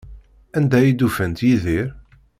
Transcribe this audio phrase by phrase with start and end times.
[0.57, 1.89] Anda ay d-ufant Yidir?